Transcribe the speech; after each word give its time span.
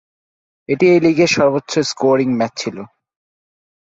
এটি 0.69 0.85
এই 0.93 0.99
লীগের 1.05 1.31
সর্বোচ্চ 1.37 1.73
'স্কোরিং' 1.81 2.37
ম্যাচ 2.39 2.53
ছিল। 2.57 2.77